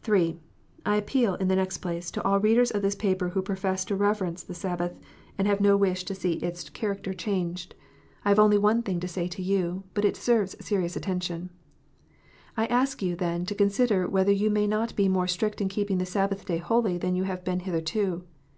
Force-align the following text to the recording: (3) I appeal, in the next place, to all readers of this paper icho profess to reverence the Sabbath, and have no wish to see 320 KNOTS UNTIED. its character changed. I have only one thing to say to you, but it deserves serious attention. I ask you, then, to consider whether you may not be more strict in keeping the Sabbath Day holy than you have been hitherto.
(3) 0.00 0.40
I 0.86 0.96
appeal, 0.96 1.34
in 1.34 1.48
the 1.48 1.56
next 1.56 1.82
place, 1.84 2.10
to 2.12 2.24
all 2.24 2.40
readers 2.40 2.70
of 2.70 2.80
this 2.80 2.94
paper 2.94 3.28
icho 3.32 3.44
profess 3.44 3.84
to 3.84 3.94
reverence 3.94 4.42
the 4.42 4.54
Sabbath, 4.54 4.98
and 5.36 5.46
have 5.46 5.60
no 5.60 5.76
wish 5.76 6.02
to 6.04 6.14
see 6.14 6.38
320 6.38 6.40
KNOTS 6.40 6.46
UNTIED. 6.48 6.68
its 6.70 6.78
character 6.80 7.12
changed. 7.12 7.74
I 8.24 8.30
have 8.30 8.38
only 8.38 8.56
one 8.56 8.80
thing 8.82 9.00
to 9.00 9.06
say 9.06 9.28
to 9.28 9.42
you, 9.42 9.82
but 9.92 10.06
it 10.06 10.14
deserves 10.14 10.56
serious 10.64 10.96
attention. 10.96 11.50
I 12.56 12.64
ask 12.68 13.02
you, 13.02 13.14
then, 13.14 13.44
to 13.44 13.54
consider 13.54 14.08
whether 14.08 14.32
you 14.32 14.48
may 14.48 14.66
not 14.66 14.96
be 14.96 15.10
more 15.10 15.28
strict 15.28 15.60
in 15.60 15.68
keeping 15.68 15.98
the 15.98 16.06
Sabbath 16.06 16.46
Day 16.46 16.56
holy 16.56 16.96
than 16.96 17.14
you 17.14 17.24
have 17.24 17.44
been 17.44 17.60
hitherto. 17.60 18.24